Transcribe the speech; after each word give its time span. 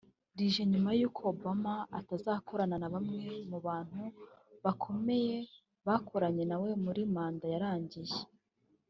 rije 0.37 0.63
nyuma 0.71 0.89
y’uko 0.99 1.19
Obama 1.31 1.73
atazanakorana 1.99 2.75
na 2.79 2.89
bamwe 2.93 3.21
mu 3.49 3.57
bantu 3.65 4.01
bakomeye 4.63 5.35
bakoranye 5.87 6.43
na 6.49 6.57
we 6.61 6.69
muri 6.83 7.01
manda 7.15 7.45
yarangiye 7.53 8.17